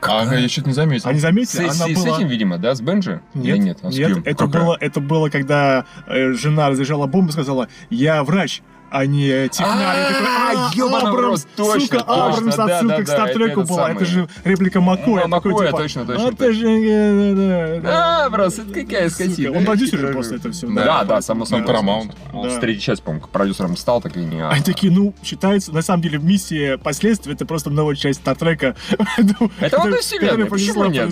А, 0.00 0.34
я 0.34 0.48
что-то 0.48 0.68
не 0.68 0.74
заметил. 0.74 1.08
А 1.08 1.12
не 1.12 1.18
С, 1.18 1.22
заметили? 1.22 1.68
с- 1.68 1.80
Она 1.80 1.94
с 1.94 2.04
была... 2.04 2.16
этим, 2.16 2.28
видимо, 2.28 2.58
да, 2.58 2.74
с 2.74 2.80
Бенджи? 2.80 3.20
Или 3.34 3.52
Нет, 3.52 3.58
нет, 3.58 3.78
а 3.82 3.90
с 3.90 3.96
нет, 3.96 4.18
это 4.24 4.46
Какая? 4.46 4.62
было, 4.62 4.76
это 4.80 5.00
было, 5.00 5.28
когда 5.28 5.84
э, 6.06 6.32
жена 6.34 6.68
разряжала 6.70 7.06
бомбу 7.06 7.30
и 7.30 7.32
сказала, 7.32 7.68
я 7.90 8.22
врач, 8.24 8.62
а 8.90 9.06
не 9.06 9.48
технарь. 9.48 9.76
А, 9.76 10.70
«А, 10.70 10.70
ёбаный 10.74 11.10
в 11.12 11.14
рот, 11.14 11.46
Абрамс, 11.58 11.82
сука, 11.86 12.00
Абрамс, 12.00 12.58
отсылка 12.58 13.02
к 13.04 13.08
Стартреку 13.08 13.62
была. 13.64 13.90
Это 13.92 14.04
же 14.04 14.28
реплика 14.44 14.80
Маккоя. 14.80 15.24
М, 15.24 15.30
такой, 15.30 15.52
Маккоя, 15.52 15.66
типа, 15.68 15.78
точно, 15.78 16.06
точно, 16.06 16.28
Это 16.28 16.52
же... 16.52 16.66
э, 16.68 17.80
А, 17.84 18.30
брос, 18.30 18.58
это 18.58 18.72
какая 18.72 19.08
скотина. 19.10 19.56
Он 19.58 19.64
продюсер 19.64 19.98
же 19.98 20.08
просто 20.08 20.36
это 20.36 20.50
все. 20.52 20.66
Да, 20.68 21.04
да, 21.04 21.20
само 21.20 21.44
собой. 21.44 21.64
Ну, 21.66 21.72
Paramount. 21.72 22.12
Он 22.32 22.60
третьей 22.60 22.80
части, 22.82 23.02
по-моему, 23.02 23.26
продюсером 23.28 23.76
стал, 23.76 24.00
так 24.00 24.16
и 24.16 24.20
не... 24.20 24.40
а- 24.40 24.50
Они 24.50 24.62
такие, 24.62 24.92
ну, 24.92 25.14
считается, 25.22 25.72
на 25.72 25.82
самом 25.82 26.02
деле, 26.02 26.18
миссия 26.18 26.78
последствий, 26.78 27.34
это 27.34 27.46
просто 27.46 27.70
новая 27.70 27.94
часть 27.94 28.20
Стартрека. 28.20 28.74
Это 29.60 29.78
вот 29.78 29.88
и 29.94 30.00
вселенная, 30.00 30.46
почему 30.46 30.86
нет. 30.86 31.08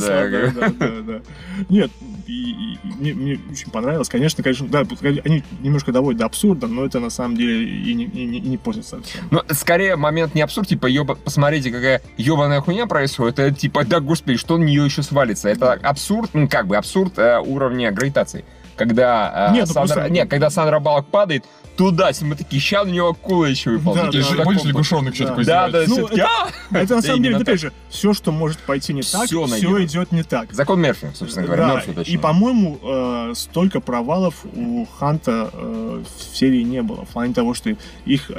Нет, 1.68 1.90
и- 2.26 2.74
и- 2.74 2.78
мне, 2.82 3.14
мне 3.14 3.40
очень 3.50 3.70
понравилось. 3.70 4.08
Конечно, 4.08 4.42
конечно, 4.42 4.66
да, 4.68 4.84
они 5.24 5.42
немножко 5.60 5.92
доводят 5.92 6.18
до 6.20 6.26
абсурда, 6.26 6.66
но 6.66 6.84
это 6.84 7.00
на 7.00 7.10
самом 7.10 7.36
деле 7.36 7.64
и 7.64 7.94
не, 7.94 8.04
и 8.04 8.24
не, 8.24 8.38
и 8.38 8.48
не 8.48 8.56
портит 8.58 8.86
совсем. 8.86 9.22
Ну, 9.30 9.42
скорее, 9.50 9.96
момент 9.96 10.34
не 10.34 10.40
абсурд, 10.42 10.68
типа, 10.68 10.86
ёба, 10.86 11.14
посмотрите, 11.14 11.70
какая 11.70 12.02
ебаная 12.16 12.60
хуйня 12.60 12.86
происходит. 12.86 13.38
Это 13.38 13.56
типа, 13.56 13.84
да, 13.84 14.00
господи, 14.00 14.36
что 14.38 14.58
на 14.58 14.64
нее 14.64 14.84
еще 14.84 15.02
свалится? 15.02 15.48
Это 15.48 15.72
абсурд, 15.72 16.30
ну, 16.34 16.48
как 16.48 16.66
бы 16.66 16.76
абсурд 16.76 17.18
э, 17.18 17.38
уровня 17.38 17.90
гравитации. 17.92 18.44
Когда, 18.76 19.48
э, 19.50 19.54
Нет, 19.54 19.68
ну, 19.68 19.74
Сандра, 19.74 19.94
просто- 19.94 20.10
не, 20.12 20.26
когда 20.26 20.50
Сандра 20.50 20.78
Балок 20.78 21.06
падает, 21.06 21.44
туда, 21.76 22.10
мы 22.22 22.36
такие, 22.36 22.60
ща 22.60 22.84
на 22.84 22.88
него 22.88 23.08
акула 23.10 23.44
еще 23.44 23.70
выползет. 23.72 24.10
Да, 24.12 24.36
да, 24.36 24.44
помнишь, 24.44 24.64
лягушонок 24.64 25.14
Да. 25.18 25.26
такой 25.26 25.44
Да, 25.44 25.68
да? 25.68 25.84
Ну, 25.86 25.94
все-таки, 25.96 26.20
а! 26.22 26.48
Это 26.72 26.96
на 26.96 27.02
самом 27.02 27.22
деле, 27.22 27.36
опять 27.36 27.60
же, 27.60 27.72
все, 27.90 28.14
что 28.14 28.32
может 28.32 28.58
пойти 28.60 28.94
не 28.94 29.02
так, 29.02 29.26
все 29.26 29.84
идет 29.84 30.10
не 30.10 30.22
так. 30.22 30.52
Закон 30.54 30.80
Мерфи, 30.80 31.10
собственно 31.14 31.46
говоря, 31.46 31.66
Да, 31.66 31.74
Мерфи, 31.74 31.92
точнее. 31.92 32.14
и, 32.14 32.16
по-моему, 32.16 32.78
э, 32.82 33.32
столько 33.36 33.80
провалов 33.80 34.46
у 34.54 34.86
Ханта 34.98 35.50
э, 35.52 36.02
в 36.32 36.36
серии 36.36 36.62
не 36.62 36.80
было. 36.82 37.04
В 37.04 37.08
плане 37.08 37.34
того, 37.34 37.52
что 37.52 37.70
их 38.06 38.30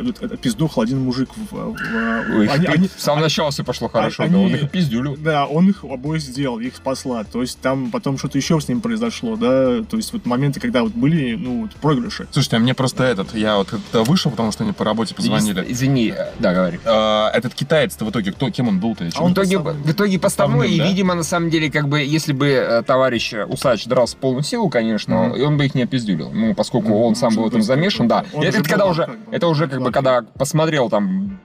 пиздухал 0.42 0.82
один 0.84 1.02
мужик 1.04 1.30
в... 1.36 1.56
в- 1.56 1.74
в- 1.76 2.38
Ой, 2.40 2.48
они- 2.48 2.66
они- 2.66 2.88
с 2.88 3.04
самого 3.04 3.22
начала 3.24 3.52
все 3.52 3.64
пошло 3.64 3.88
хорошо, 3.88 4.24
он 4.24 4.48
их 4.56 4.72
пиздюлил. 4.72 5.16
Да, 5.16 5.46
он 5.46 5.70
их 5.70 5.84
обоих 5.84 6.22
сделал, 6.24 6.60
их 6.60 6.76
спасла. 6.76 7.24
То 7.24 7.42
есть 7.42 7.60
там 7.62 7.92
потом 7.92 8.18
что-то 8.18 8.38
еще 8.40 8.60
с 8.60 8.68
ним 8.68 8.82
произошло, 8.82 9.36
да. 9.36 9.84
То 9.84 9.98
есть 9.98 10.12
вот 10.14 10.26
моменты, 10.28 10.60
когда 10.60 10.84
вот 10.84 10.92
были, 10.94 11.36
ну, 11.36 11.62
вот 11.64 11.72
проигрыши. 11.76 12.28
Слушайте, 12.32 12.58
а 12.58 12.60
мне 12.60 12.74
просто 12.74 13.04
этот, 13.04 13.34
я 13.36 13.58
вот 13.58 13.70
когда 13.70 14.04
вышел, 14.04 14.30
потому 14.32 14.52
что 14.52 14.64
они 14.64 14.74
по 14.74 14.84
работе 14.86 15.16
позвонили. 15.16 15.66
Извини, 15.68 16.14
э, 16.16 16.32
да, 16.40 16.54
говори. 16.54 16.80
А, 16.86 17.32
Этот 17.34 17.54
китаец-то 17.54 18.06
в 18.06 18.10
итоге, 18.12 18.32
кто, 18.32 18.50
кем 18.50 18.68
он 18.68 18.80
был-то? 18.80 19.08
А 19.16 19.24
он 19.24 19.32
в 19.32 19.34
итоге, 19.34 19.58
поставной. 19.58 19.82
в 19.84 19.92
итоге 19.92 20.20
поставной, 20.20 20.58
Поставным, 20.58 20.76
и, 20.76 20.78
да? 20.80 20.88
видимо, 20.88 21.14
на 21.16 21.24
самом 21.24 21.50
деле, 21.50 21.72
как 21.72 21.88
бы, 21.88 22.02
если 22.02 22.34
бы 22.34 22.48
э, 22.48 22.84
товарищ 22.84 23.34
э, 23.34 23.46
Усач 23.46 23.86
дрался 23.86 24.16
в 24.16 24.20
полную 24.20 24.44
силу, 24.44 24.70
конечно, 24.70 25.34
и 25.36 25.42
он 25.42 25.58
бы 25.58 25.66
их 25.66 25.76
не 25.76 25.84
опиздюлил. 25.84 26.32
Ну, 26.32 26.54
поскольку 26.54 26.90
Ну, 26.90 27.04
он 27.04 27.16
сам 27.16 27.34
был 27.36 27.44
в 27.44 27.48
этом 27.48 27.62
замешан, 27.62 28.08
да. 28.08 28.26
он 28.34 28.44
Это, 28.44 28.64
когда 28.64 28.86
уже, 28.86 29.06
как 29.06 29.18
бы, 29.20 29.36
это 29.36 29.48
уже, 29.48 29.68
как 29.68 29.82
бы, 29.82 29.92
когда 29.92 30.22
посмотрел 30.22 30.90
там 30.90 31.40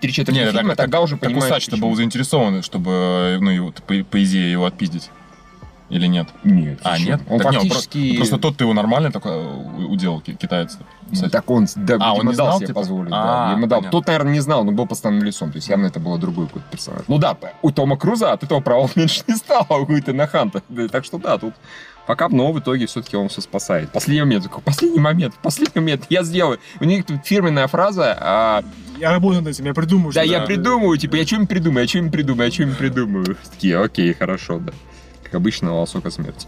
три 0.00 0.12
четверти 0.12 0.50
фильма, 0.50 0.70
так- 0.70 0.76
тогда 0.76 1.00
уже 1.00 1.16
Так 1.16 1.28
понимаешь, 1.30 1.50
Усач-то 1.50 1.72
почему. 1.72 1.88
был 1.90 1.96
заинтересован, 1.96 2.62
чтобы, 2.62 3.38
ну, 3.40 3.50
его, 3.50 3.72
по, 3.86 3.94
по 4.04 4.22
идее, 4.22 4.52
его 4.52 4.66
отпиздить. 4.66 5.10
Или 5.90 6.06
нет? 6.06 6.28
Нет. 6.44 6.80
А, 6.82 6.98
нет? 6.98 7.20
Он 7.28 7.38
Так 7.38 7.52
не, 7.52 7.58
он 7.58 7.64
фактически... 7.68 8.10
про- 8.12 8.16
Просто 8.18 8.38
тот 8.38 8.56
ты 8.56 8.64
его 8.64 8.72
нормально 8.72 9.12
такой 9.12 9.32
у- 9.36 9.90
уделал, 9.92 10.20
ки- 10.20 10.32
китаец. 10.34 10.78
Ну, 11.10 11.28
Так 11.28 11.48
он, 11.50 11.66
да, 11.76 11.98
А, 12.00 12.14
он 12.14 12.26
не 12.26 12.34
дал 12.34 12.46
знал, 12.46 12.56
себе 12.58 12.66
типа? 12.68 12.80
позволить. 12.80 13.12
А, 13.14 13.48
да. 13.48 13.52
Ему 13.56 13.66
дал. 13.66 13.82
Тот, 13.82 14.06
наверное, 14.06 14.32
не 14.32 14.40
знал, 14.40 14.64
но 14.64 14.72
был 14.72 14.86
постоянным 14.86 15.22
лицом. 15.24 15.52
То 15.52 15.56
есть 15.56 15.68
явно 15.68 15.86
это 15.86 16.00
было 16.00 16.18
другой 16.18 16.46
какой-то 16.46 16.66
персонаж. 16.70 17.02
Ну 17.06 17.18
да, 17.18 17.36
у 17.60 17.70
Тома 17.70 17.96
Круза 17.98 18.32
от 18.32 18.42
этого 18.42 18.60
провал 18.60 18.90
меньше 18.96 19.22
не 19.28 19.36
стало, 19.36 19.66
а 19.68 19.74
у 19.76 19.98
Итана 19.98 20.26
Ханта. 20.26 20.62
Да, 20.70 20.88
Так 20.88 21.04
что 21.04 21.18
да, 21.18 21.36
тут 21.36 21.54
пока, 22.06 22.28
но 22.30 22.50
в 22.52 22.58
итоге 22.58 22.86
все-таки 22.86 23.16
он 23.18 23.28
все 23.28 23.42
спасает. 23.42 23.90
Последний 23.92 24.22
момент, 24.22 24.44
такой, 24.44 24.62
последний 24.62 25.00
момент, 25.00 25.34
последний 25.42 25.80
момент, 25.80 26.06
я 26.08 26.22
сделаю. 26.22 26.58
У 26.80 26.84
них 26.84 27.04
тут 27.04 27.24
фирменная 27.26 27.66
фраза, 27.66 28.16
а, 28.20 28.62
Я 28.98 29.10
работаю 29.12 29.42
над 29.42 29.52
этим, 29.52 29.66
я 29.66 29.74
придумаю. 29.74 30.12
да, 30.14 30.22
что- 30.24 30.32
я 30.32 30.40
придумаю, 30.40 30.96
типа, 30.96 31.16
я 31.16 31.26
что-нибудь 31.26 31.48
придумаю, 31.50 31.82
я 31.84 31.88
что-нибудь 31.88 32.12
придумаю, 32.12 32.46
я 32.46 32.52
что-нибудь 32.52 32.78
придумаю. 32.78 33.36
Такие, 33.52 33.78
окей, 33.78 34.14
хорошо, 34.14 34.58
да. 34.60 34.72
Как 35.34 35.40
обычно, 35.40 35.72
волосок 35.72 36.06
от 36.06 36.12
смерти. 36.14 36.46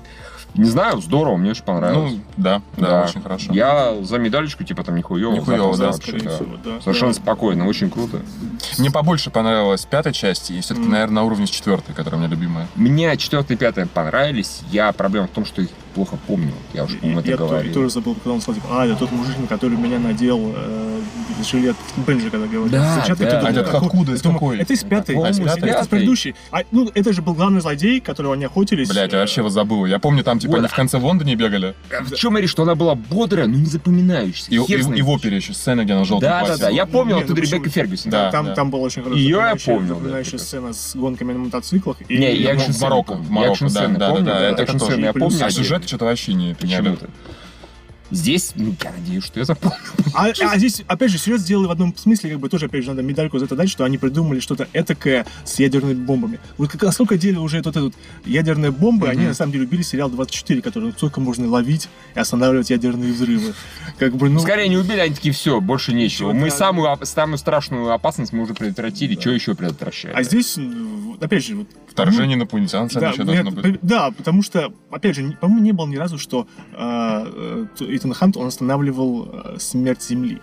Не 0.55 0.71
знаю, 0.71 1.01
здорово, 1.01 1.37
мне 1.37 1.51
очень 1.51 1.65
понравилось. 1.65 2.13
Ну, 2.13 2.21
да, 2.37 2.63
да, 2.77 3.03
очень 3.03 3.21
хорошо. 3.21 3.53
Я 3.53 3.97
за 4.03 4.19
медалечку, 4.19 4.63
типа, 4.63 4.85
там, 4.85 4.95
нихуево. 4.95 5.33
Нихуево, 5.33 5.77
да, 5.77 5.93
скорее 5.93 6.21
да. 6.21 6.31
всего, 6.37 6.57
да. 6.65 6.81
Совершенно 6.81 7.13
Да. 7.13 7.19
спокойно, 7.21 7.67
очень 7.67 7.91
круто. 7.91 8.21
Мне 8.79 8.93
побольше 8.93 9.31
понравилась 9.31 9.85
пятая 9.87 10.13
часть, 10.13 10.53
и 10.53 10.61
все-таки, 10.61 10.83
Мгм. 10.83 10.93
наверное, 10.93 11.15
на 11.17 11.23
уровне 11.25 11.49
с 11.49 11.51
четвертой, 11.51 11.97
которая 11.97 12.21
у 12.21 12.25
меня 12.25 12.31
любимая. 12.33 12.69
Мне 12.77 13.17
четвертая 13.17 13.57
и 13.57 13.61
пятая 13.61 13.87
понравились. 13.87 14.61
Я 14.71 14.93
проблема 14.93 15.27
в 15.27 15.31
том, 15.31 15.45
что 15.45 15.63
их 15.63 15.69
плохо 15.97 16.17
помню. 16.29 16.53
Я 16.75 16.85
уже, 16.85 16.97
по-моему, 16.99 17.21
это 17.21 17.31
Я 17.31 17.37
говорил. 17.39 17.75
тоже 17.75 17.91
забыл, 17.91 18.15
когда 18.15 18.31
он 18.31 18.41
сказал, 18.41 18.61
типа, 18.63 18.83
а, 18.83 18.87
это 18.87 18.95
тот 18.97 19.11
мужик, 19.11 19.35
который 19.49 19.77
меня 19.77 19.99
надел 19.99 20.53
э, 20.55 20.96
жилет 21.45 21.77
Бенджи, 22.07 22.31
когда 22.31 22.47
говорил. 22.47 22.69
Да, 22.69 23.03
ты 23.07 23.15
да. 23.15 23.31
думал, 23.41 23.47
А 23.47 23.51
это 23.51 23.77
откуда, 23.79 24.13
из 24.13 24.25
я 24.25 24.33
какой? 24.33 24.59
Это 24.59 24.73
из 24.73 24.85
пятой. 24.85 25.17
А, 25.17 25.29
из 25.31 25.39
пятой? 25.39 25.71
Это 25.71 25.83
из 25.83 25.89
предыдущей. 25.89 26.35
А, 26.51 26.61
ну, 26.71 26.91
это 26.95 27.13
же 27.13 27.23
был 27.23 27.35
главный 27.35 27.61
злодей, 27.61 28.01
которого 28.01 28.35
они 28.35 28.45
охотились. 28.45 28.89
Блять, 28.89 29.13
я 29.13 29.21
вообще 29.21 29.41
его 29.41 29.51
забыл. 29.51 29.87
Я 29.87 29.99
помню, 29.99 30.25
там, 30.25 30.39
типа, 30.39 30.53
Вот. 30.53 30.59
они 30.61 30.69
в 30.69 30.75
конце 30.75 30.99
в 30.99 31.05
Лондоне 31.05 31.35
бегали. 31.35 31.75
В 32.03 32.15
чем 32.15 32.37
я 32.37 32.47
что 32.47 32.63
она 32.63 32.75
была 32.75 32.95
бодрая, 32.95 33.47
но 33.47 33.57
не 33.57 33.67
запоминающаяся. 33.67 34.51
И, 34.51 34.55
и- 34.57 35.03
в 35.03 35.11
опере 35.11 35.37
еще 35.37 35.53
сцена, 35.53 35.85
где 35.85 35.93
она 35.95 36.03
в 36.03 36.07
желтом 36.07 36.29
Да, 36.29 36.47
да, 36.47 36.57
да. 36.57 36.69
Я 36.71 36.87
помнил 36.87 37.19
оттуда 37.19 37.35
ну 37.35 37.41
почему? 37.41 37.57
Ребекка 37.61 37.71
Фергюсон. 37.71 38.11
Да. 38.13 38.31
Там, 38.31 38.55
там 38.55 38.71
была 38.71 38.83
очень 38.83 39.03
хорошая 39.03 39.23
Её 39.25 39.41
я 39.41 39.57
помнил, 39.57 39.89
да, 39.89 39.95
запоминающая 39.95 40.35
это. 40.37 40.45
сцена 40.45 40.73
с 40.73 40.95
гонками 40.97 41.33
на 41.33 41.39
мотоциклах. 41.41 41.97
Не, 42.09 42.35
я 42.35 42.55
в 42.57 42.81
Марокко, 42.81 43.13
в 43.15 43.31
Марокко, 43.31 43.67
да, 43.69 43.87
да, 43.87 43.99
да, 43.99 44.11
помню, 44.11 44.33
это 44.33 44.63
я 45.01 45.13
Плюс- 45.13 45.33
помню. 45.35 45.47
А 45.47 45.51
сюжет 45.51 45.87
что-то 45.87 46.05
вообще 46.07 46.35
не 46.35 46.55
поняли. 46.55 46.97
Здесь, 48.11 48.53
ну, 48.55 48.75
я 48.83 48.93
надеюсь, 48.93 49.25
что 49.25 49.41
я 49.41 49.45
запомнил. 49.45 49.77
А, 50.15 50.29
а 50.29 50.59
здесь, 50.59 50.83
опять 50.87 51.11
же, 51.11 51.19
сюжет 51.19 51.41
сделали 51.41 51.67
в 51.67 51.71
одном 51.71 51.95
смысле, 51.97 52.31
как 52.31 52.41
бы 52.41 52.49
тоже, 52.49 52.67
опять 52.67 52.85
же, 52.85 52.91
надо 52.91 53.03
медальку 53.03 53.39
за 53.39 53.47
это 53.47 53.57
дать, 53.57 53.69
что 53.69 53.85
они 53.85 53.99
придумали 53.99 54.41
что-то 54.41 54.69
этакое 54.73 55.27
с 55.45 55.59
ядерными 55.59 55.95
бомбами. 55.95 56.41
Вот 56.57 56.71
как, 56.71 56.83
насколько 56.83 57.19
деле 57.19 57.39
уже 57.39 57.59
вот 57.59 57.67
этот 57.67 57.95
ядерные 58.25 58.71
бомбы, 58.71 59.09
они 59.09 59.27
на 59.27 59.35
самом 59.35 59.53
деле 59.53 59.65
любили 59.65 59.83
сериал 59.83 60.09
24, 60.09 60.63
который 60.63 60.93
сколько 60.93 61.21
можно 61.21 61.49
ловить 61.49 61.89
и 62.15 62.19
останавливать 62.19 62.71
ядерные 62.71 63.13
взрывы. 63.13 63.55
Как 63.99 64.15
бы, 64.15 64.29
ну... 64.29 64.41
Скорее 64.41 64.69
не 64.69 64.77
убили, 64.77 65.01
они 65.01 65.15
такие, 65.15 65.35
все, 65.35 65.61
больше 65.61 65.93
нечего. 65.93 66.33
Мы 66.33 66.51
да. 66.51 66.57
самую, 66.57 66.99
самую 67.03 67.39
страшную 67.39 67.91
опасность 67.91 68.33
мы 68.33 68.45
уже 68.45 68.55
предотвратили, 68.55 69.19
что 69.19 69.31
еще 69.31 69.55
предотвращать? 69.55 70.13
А 70.15 70.23
здесь, 70.23 70.59
опять 71.21 71.45
же, 71.45 71.57
вот 71.57 71.69
Вторжение 71.97 72.37
инопланетян 72.37 72.89
Да, 72.93 73.09
еще 73.09 73.25
нет, 73.25 73.45
должно 73.45 73.51
быть. 73.51 73.79
да, 73.81 74.11
потому 74.11 74.43
что, 74.43 74.71
опять 74.91 75.17
же, 75.17 75.37
по-моему, 75.41 75.63
не 75.63 75.73
было 75.73 75.87
ни 75.87 75.97
разу, 75.97 76.19
что 76.19 76.47
э, 76.75 77.67
э, 77.81 77.96
Итан 77.97 78.13
Хант, 78.15 78.37
он 78.37 78.47
останавливал 78.47 79.29
э, 79.33 79.57
смерть 79.59 80.03
Земли. 80.03 80.39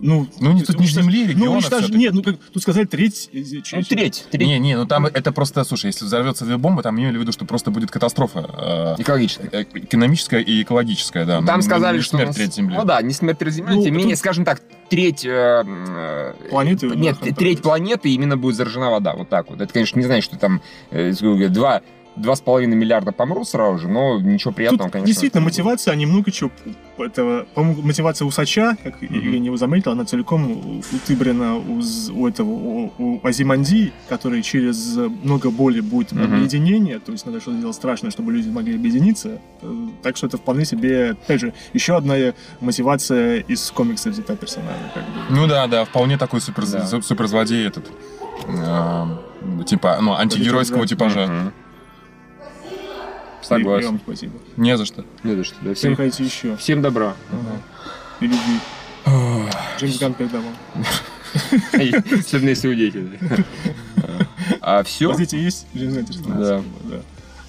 Ну, 0.00 0.28
Ну, 0.38 0.52
не- 0.52 0.62
тут 0.62 0.78
не 0.78 0.86
Земли, 0.86 1.24
Ну, 1.24 1.28
региона 1.30 1.56
уничтож- 1.58 1.78
всё-таки. 1.80 1.98
Нет, 1.98 2.14
ну, 2.14 2.22
как 2.22 2.36
тут 2.52 2.62
сказали 2.62 2.84
треть... 2.84 3.30
э, 3.32 3.42
Ну, 3.72 3.82
треть, 3.82 4.26
треть. 4.30 4.46
Не, 4.46 4.60
не, 4.60 4.76
ну 4.76 4.86
там 4.86 5.06
это 5.06 5.32
просто, 5.32 5.64
слушай, 5.64 5.86
если 5.86 6.04
взорвется 6.04 6.44
две 6.44 6.56
бомбы, 6.56 6.84
там 6.84 6.96
имели 7.00 7.16
в 7.18 7.20
виду, 7.20 7.32
что 7.32 7.44
просто 7.44 7.72
будет 7.72 7.90
катастрофа. 7.90 8.94
э, 8.98 9.02
Экологическая. 9.02 9.48
э, 9.50 9.64
экономическая 9.74 10.40
и 10.40 10.62
экологическая, 10.62 11.24
да. 11.24 11.42
Там 11.42 11.56
Ну, 11.56 11.62
сказали, 11.62 11.96
не 11.96 12.02
что... 12.02 12.10
смерть 12.16 12.28
нас- 12.28 12.36
треть 12.36 12.54
Земли. 12.54 12.76
Ну 12.76 12.84
да, 12.84 13.02
не 13.02 13.12
смерть 13.12 13.38
треть 13.38 13.54
Земли, 13.54 13.74
Ну, 13.74 13.82
тем 13.82 13.92
не 13.92 13.98
менее, 13.98 14.14
тут- 14.14 14.20
скажем 14.20 14.44
так, 14.44 14.62
треть... 14.88 15.24
э, 15.26 15.64
э, 15.66 16.34
Планеты, 16.48 16.86
Нет, 16.90 17.16
да, 17.20 17.32
треть 17.34 17.60
планеты 17.62 18.10
именно 18.14 18.36
будет 18.36 18.54
заражена 18.54 18.90
вода, 18.90 19.14
вот 19.16 19.28
так 19.28 19.50
вот. 19.50 19.60
Это, 19.60 19.72
конечно, 19.72 19.98
не 19.98 20.06
значит, 20.06 20.24
что 20.26 20.38
там 20.38 20.62
э, 20.92 21.10
два, 21.48 21.82
два 22.18 22.34
с 22.36 22.40
половиной 22.40 22.76
миллиарда 22.76 23.12
помрут 23.12 23.48
сразу 23.48 23.78
же, 23.78 23.88
но 23.88 24.20
ничего 24.20 24.52
приятного, 24.52 24.84
Тут 24.84 24.92
конечно. 24.92 25.06
действительно 25.06 25.42
мотивация, 25.42 25.92
они 25.92 26.06
много 26.06 26.30
чего 26.30 26.50
этого, 26.98 27.46
по-моему, 27.54 27.82
мотивация 27.82 28.26
усача, 28.26 28.76
как 28.82 28.96
я 29.00 29.38
не 29.38 29.56
заметил, 29.56 29.92
она 29.92 30.04
целиком 30.04 30.80
утыбрена 30.92 31.56
у, 31.56 31.80
у 32.14 32.26
этого 32.28 32.48
у, 32.50 32.92
у 32.98 33.20
Азиманди, 33.26 33.92
который 34.08 34.42
через 34.42 34.96
много 35.22 35.50
боли 35.50 35.80
будет 35.80 36.12
Мгм. 36.12 36.34
объединение, 36.34 36.98
то 36.98 37.12
есть 37.12 37.24
надо 37.26 37.40
что-то 37.40 37.58
делать 37.58 37.76
страшное, 37.76 38.10
чтобы 38.10 38.32
люди 38.32 38.48
могли 38.48 38.74
объединиться. 38.74 39.38
Э, 39.62 39.88
Так 40.02 40.16
что 40.16 40.26
это 40.26 40.38
вполне 40.38 40.64
себе, 40.64 41.10
опять 41.12 41.40
же, 41.40 41.52
еще 41.72 41.96
одна 41.96 42.14
мотивация 42.60 43.38
из 43.40 43.70
комикса 43.70 44.10
взята 44.10 44.36
персонажа. 44.36 44.78
Как 44.94 45.04
бы. 45.04 45.10
Ну 45.30 45.46
да, 45.46 45.66
да, 45.66 45.84
вполне 45.84 46.18
такой 46.18 46.40
супер, 46.40 46.66
Да. 46.66 46.86
су- 46.86 47.02
суперзлодей 47.02 47.66
этот. 47.66 47.90
э, 48.46 49.06
типа, 49.66 49.98
ну, 50.00 50.14
антигеройского 50.14 50.86
типажа. 50.86 51.26
Мгм. 51.26 51.52
Согласен. 53.48 53.86
вам 53.88 54.00
спасибо. 54.04 54.32
Не 54.56 54.76
за 54.76 54.84
что. 54.84 55.04
Не 55.24 55.34
за 55.34 55.44
что, 55.44 55.56
да. 55.62 55.74
Всем 55.74 55.96
хотите 55.96 56.24
еще. 56.24 56.56
всем 56.56 56.82
добра. 56.82 57.14
И 58.20 58.24
любви. 58.24 58.60
Джеймс 59.78 59.98
Ганн 59.98 60.14
передавал. 60.14 60.50
Особенно 61.72 62.48
если 62.50 62.68
у 62.68 62.74
дети. 62.74 63.08
да. 63.20 63.36
А 64.60 64.82
все? 64.82 65.14
Дети 65.16 65.36
есть? 65.36 65.66
Джеймс 65.74 66.16
Ганн. 66.18 66.38
Да. 66.40 66.62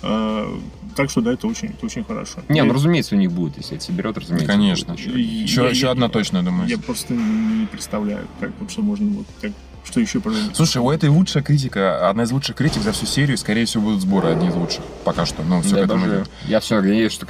А, 0.02 0.58
Так 0.96 1.10
что 1.10 1.20
да, 1.22 1.34
это 1.34 1.48
очень, 1.48 1.70
это 1.70 1.86
очень 1.86 2.04
хорошо. 2.06 2.40
Не, 2.48 2.64
ну 2.64 2.74
разумеется, 2.74 3.16
у 3.16 3.18
них 3.18 3.32
будет, 3.32 3.58
если 3.58 3.76
это 3.76 3.86
соберет, 3.86 4.18
разумеется. 4.18 4.48
Конечно. 4.48 4.94
еще. 4.94 5.10
Еще, 5.10 5.62
я- 5.64 5.70
еще 5.70 5.86
я- 5.88 5.92
одна 5.92 6.08
точно, 6.08 6.38
я 6.38 6.44
думаю. 6.44 6.70
Я 6.70 6.78
просто 6.78 7.14
не 7.14 7.66
представляю, 7.66 8.26
как 8.40 8.52
вот 8.60 8.72
что 8.72 8.82
можно 8.82 9.10
вот 9.10 9.28
так, 9.42 9.52
что 9.90 10.00
еще 10.00 10.20
придумать. 10.20 10.56
Слушай, 10.56 10.78
у 10.78 10.90
этой 10.92 11.10
лучшая 11.10 11.44
критика, 11.44 12.08
одна 12.10 12.24
из 12.24 12.32
лучших 12.32 12.56
критик 12.56 12.82
за 12.84 12.92
всю 12.92 13.06
серию, 13.06 13.38
скорее 13.38 13.66
всего, 13.66 13.84
будут 13.86 14.02
сборы 14.02 14.30
одни 14.30 14.48
из 14.50 14.54
лучших. 14.56 14.82
Пока 15.04 15.26
что. 15.26 15.42
Ну, 15.44 15.62
все 15.62 15.76
Дай 15.76 15.82
к 15.82 15.86
этому 15.86 16.06
идет. 16.08 16.30
Я 16.46 16.60
все 16.60 16.76
надеюсь, 16.82 17.12
что... 17.12 17.26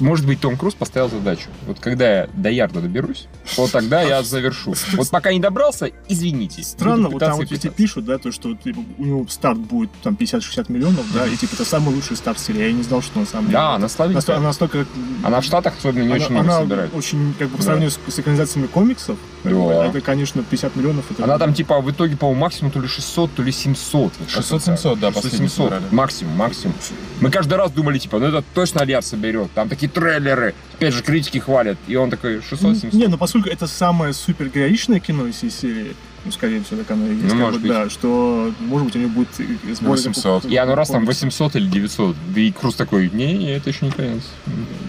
Может 0.00 0.26
быть, 0.26 0.40
Том 0.40 0.56
Круз 0.56 0.74
поставил 0.74 1.08
задачу. 1.08 1.48
Вот 1.66 1.78
когда 1.80 2.20
я 2.22 2.28
до 2.34 2.50
ярда 2.50 2.80
доберусь, 2.80 3.26
вот 3.56 3.70
тогда 3.72 4.02
я 4.02 4.22
завершу. 4.22 4.74
Вот 4.94 5.08
пока 5.10 5.32
не 5.32 5.40
добрался, 5.40 5.90
извините. 6.08 6.62
Странно, 6.62 7.08
вот 7.08 7.20
там 7.20 7.36
вот 7.36 7.42
и 7.42 7.54
везде 7.54 7.68
пытаться. 7.68 7.76
пишут, 7.76 8.04
да, 8.06 8.18
то, 8.18 8.32
что 8.32 8.54
типа, 8.54 8.80
у 8.98 9.04
него 9.04 9.26
старт 9.28 9.58
будет 9.58 9.90
там 10.02 10.14
50-60 10.14 10.72
миллионов, 10.72 11.04
да, 11.12 11.26
и 11.26 11.36
типа 11.36 11.54
это 11.54 11.64
самый 11.64 11.94
лучший 11.94 12.16
старт 12.16 12.38
серии. 12.38 12.62
Я 12.62 12.72
не 12.72 12.82
знал, 12.82 13.02
что 13.02 13.20
на 13.20 13.26
самом 13.26 13.46
деле. 13.46 13.58
Да, 13.58 13.74
она 13.74 13.88
слабенькая. 13.88 14.36
Она 14.36 14.46
настолько... 14.48 14.86
Она 15.22 15.40
в 15.40 15.44
Штатах 15.44 15.74
особенно 15.78 16.04
не 16.04 16.12
очень 16.12 16.30
много 16.32 16.52
собирает. 16.60 16.94
очень, 16.94 17.34
как 17.38 17.48
бы, 17.48 17.56
по 17.56 17.62
Да. 17.62 17.64
сравнению 17.64 17.90
с, 17.90 18.18
экранизациями 18.18 18.66
комиксов, 18.66 19.16
Да. 19.44 19.86
это, 19.86 20.00
конечно, 20.00 20.42
50 20.42 20.76
миллионов. 20.76 21.04
Она 21.20 21.38
там 21.38 21.54
типа 21.54 21.74
в 21.84 21.90
итоге, 21.90 22.16
по-моему, 22.16 22.40
максимум 22.40 22.72
то 22.72 22.80
ли 22.80 22.88
600, 22.88 23.34
то 23.34 23.42
ли 23.42 23.52
700. 23.52 24.12
600-700, 24.28 24.96
да, 24.98 25.10
последний 25.10 25.48
700. 25.48 25.52
собрали. 25.56 25.84
Максимум, 25.92 26.36
максимум. 26.36 26.74
Мы 27.20 27.30
каждый 27.30 27.54
раз 27.54 27.70
думали, 27.70 27.98
типа, 27.98 28.18
ну 28.18 28.26
это 28.26 28.42
точно 28.54 28.80
Альяр 28.80 29.02
соберет. 29.02 29.50
Там 29.52 29.68
такие 29.68 29.88
трейлеры. 29.90 30.54
Опять 30.74 30.94
же, 30.94 31.02
критики 31.02 31.38
хвалят. 31.38 31.78
И 31.86 31.94
он 31.96 32.10
такой, 32.10 32.38
600-700. 32.38 32.96
Не, 32.96 33.06
ну 33.06 33.16
поскольку 33.18 33.48
это 33.48 33.66
самое 33.66 34.12
супер 34.12 34.48
героичное 34.48 34.98
кино 35.00 35.26
из 35.26 35.36
всей 35.36 35.50
серии, 35.50 35.94
ну, 36.24 36.32
скорее 36.32 36.62
всего, 36.64 36.78
так 36.78 36.90
оно 36.92 37.06
и 37.06 37.14
есть, 37.16 37.34
Ну, 37.34 37.40
может 37.40 37.60
бы, 37.60 37.68
быть. 37.68 37.76
да, 37.76 37.90
что, 37.90 38.50
может 38.60 38.86
быть, 38.86 38.96
у 38.96 38.98
него 38.98 39.10
будет 39.10 39.28
и 39.38 39.74
сбор... 39.74 39.90
800. 39.90 40.46
И 40.46 40.56
оно 40.56 40.74
раз 40.74 40.88
там 40.88 41.02
комиксов. 41.04 41.24
800 41.24 41.56
или 41.56 41.66
900. 41.68 42.16
Да 42.34 42.40
и 42.40 42.50
Круз 42.50 42.74
такой, 42.76 43.10
не-не, 43.12 43.52
это 43.52 43.68
еще 43.70 43.84
не 43.86 43.92
конец. 43.92 44.22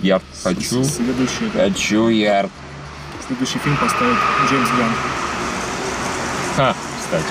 Ярд, 0.02 0.24
хочу. 0.44 0.84
Следующий, 0.84 1.52
да, 1.54 1.66
Хочу 1.66 2.08
ярд. 2.08 2.50
следующий 3.28 3.60
фильм 3.60 3.76
поставит 3.78 4.16
Джеймс 4.50 4.70
Ганн. 4.78 4.92
Ха, 6.56 6.74
кстати. 7.00 7.26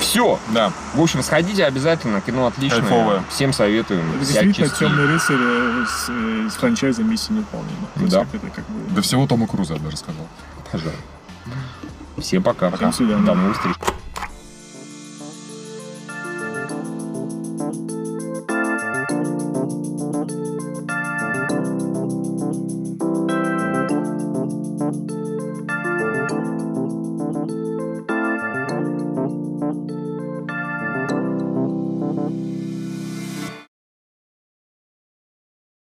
Все. 0.00 0.38
Да. 0.48 0.72
В 0.94 1.00
общем, 1.00 1.22
сходите 1.22 1.64
обязательно. 1.64 2.20
Кино 2.20 2.46
отличное. 2.46 2.80
Кайфовое. 2.80 3.22
Всем 3.30 3.52
советуем. 3.52 4.00
Это 4.10 4.18
Взять 4.20 4.44
действительно 4.46 4.68
частей. 4.68 4.88
темный 4.88 5.06
рыцарь 5.06 5.36
э, 5.38 5.84
с, 5.86 6.06
э, 6.08 6.48
с 6.50 6.54
франчайзом 6.54 7.08
миссии 7.10 7.32
есть 8.02 8.12
Да. 8.12 8.20
как 8.24 8.34
это 8.34 8.46
как 8.50 8.64
бы... 8.64 8.90
До 8.94 9.02
всего 9.02 9.26
Тома 9.26 9.46
Круза, 9.46 9.74
я 9.74 9.78
бы 9.78 9.84
даже 9.86 9.98
сказал. 9.98 10.26
Пожалуйста. 10.72 10.98
Всем 12.18 12.42
пока. 12.42 12.70
Свидания. 12.92 13.24
До 13.24 13.34
новых 13.34 13.56
встреч. 13.56 13.76